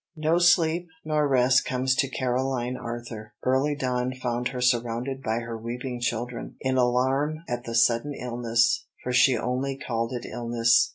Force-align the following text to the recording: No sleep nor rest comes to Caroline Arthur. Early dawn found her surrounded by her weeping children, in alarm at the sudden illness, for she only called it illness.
No 0.17 0.39
sleep 0.39 0.87
nor 1.05 1.27
rest 1.27 1.63
comes 1.63 1.93
to 1.97 2.09
Caroline 2.09 2.75
Arthur. 2.75 3.33
Early 3.43 3.75
dawn 3.75 4.15
found 4.15 4.47
her 4.47 4.59
surrounded 4.59 5.21
by 5.21 5.41
her 5.41 5.55
weeping 5.55 5.99
children, 5.99 6.55
in 6.59 6.75
alarm 6.77 7.43
at 7.47 7.65
the 7.65 7.75
sudden 7.75 8.15
illness, 8.15 8.87
for 9.03 9.13
she 9.13 9.37
only 9.37 9.77
called 9.77 10.11
it 10.11 10.25
illness. 10.25 10.89